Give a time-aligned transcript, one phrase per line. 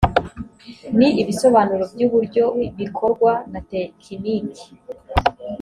[0.97, 2.43] ni ibisobanuro by’uburyo
[2.79, 4.67] bikorwa na tekiniki